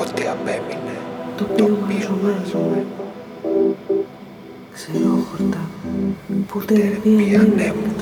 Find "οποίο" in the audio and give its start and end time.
1.44-1.78